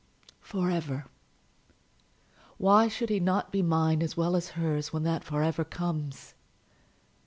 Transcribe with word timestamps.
"For 0.39 0.71
ever! 0.71 1.05
Why 2.57 2.87
should 2.87 3.09
he 3.11 3.19
not 3.19 3.51
be 3.51 3.61
mine 3.61 4.01
as 4.01 4.17
well 4.17 4.35
as 4.35 4.49
hers 4.57 4.91
when 4.91 5.03
that 5.03 5.23
for 5.23 5.43
ever 5.43 5.63
comes? 5.63 6.33